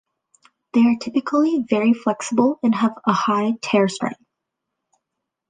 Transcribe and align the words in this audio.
They 0.73 0.81
are 0.81 0.95
typically 0.99 1.63
very 1.69 1.93
flexible 1.93 2.59
and 2.63 2.73
have 2.73 2.97
a 3.05 3.13
high 3.13 3.51
tear 3.61 3.87
strength. 3.87 4.19